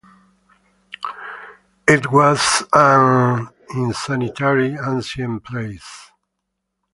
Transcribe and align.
It 1.87 2.11
was 2.11 2.63
an 2.73 3.49
insanitary, 3.69 4.75
ancient 4.83 5.43
place. 5.43 6.09